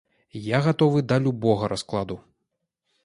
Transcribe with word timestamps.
Я 0.45 0.61
гатовы 0.67 1.03
да 1.13 1.19
любога 1.27 1.69
раскладу. 1.75 2.19